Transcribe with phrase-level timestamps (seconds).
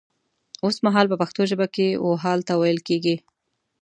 [0.65, 3.15] وسمهال په پښتو ژبه کې و حال ته ويل کيږي